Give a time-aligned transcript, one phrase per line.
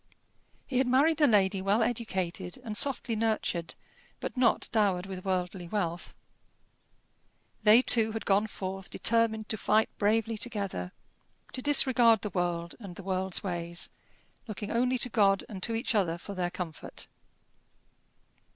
[0.65, 3.75] He had married a lady well educated and softly nurtured,
[4.19, 6.15] but not dowered with worldly wealth.
[7.61, 10.91] They two had gone forth determined to fight bravely together;
[11.53, 13.91] to disregard the world and the world's ways,
[14.47, 17.05] looking only to God and to each other for their comfort.